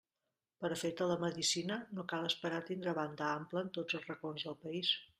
Per 0.63 0.71
a 0.75 0.77
fer 0.83 0.89
telemedicina, 1.01 1.77
no 1.99 2.07
cal 2.15 2.27
esperar 2.31 2.65
a 2.65 2.67
tindre 2.73 2.97
banda 3.03 3.31
ampla 3.37 3.67
en 3.67 3.73
tots 3.81 4.01
els 4.01 4.13
racons 4.15 4.49
del 4.51 4.63
país. 4.69 4.97